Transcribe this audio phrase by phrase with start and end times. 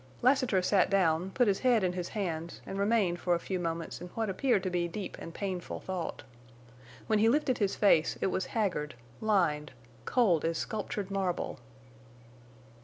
[0.23, 4.01] Lassiter sat down, put his head in his hands, and remained for a few moments
[4.01, 6.23] in what appeared to be deep and painful thought.
[7.05, 9.73] When he lifted his face it was haggard, lined,
[10.05, 11.59] cold as sculptured marble.